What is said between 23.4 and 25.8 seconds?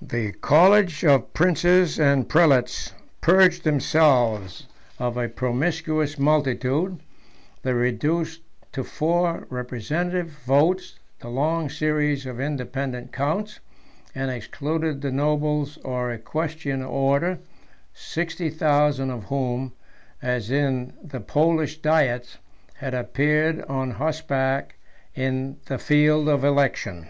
on horseback in the